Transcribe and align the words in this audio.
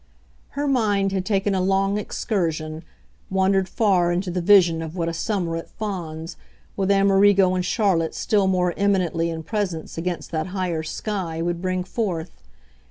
Her 0.57 0.67
mind 0.67 1.11
had 1.11 1.27
taken 1.27 1.53
a 1.53 1.61
long 1.61 1.99
excursion, 1.99 2.83
wandered 3.29 3.69
far 3.69 4.11
into 4.11 4.31
the 4.31 4.41
vision 4.41 4.81
of 4.81 4.95
what 4.95 5.07
a 5.07 5.13
summer 5.13 5.55
at 5.57 5.69
Fawns, 5.69 6.37
with 6.75 6.89
Amerigo 6.89 7.53
and 7.53 7.63
Charlotte 7.63 8.15
still 8.15 8.47
more 8.47 8.73
eminently 8.77 9.29
in 9.29 9.43
presence 9.43 9.99
against 9.99 10.31
that 10.31 10.47
higher 10.57 10.81
sky, 10.81 11.39
would 11.43 11.61
bring 11.61 11.83
forth. 11.83 12.31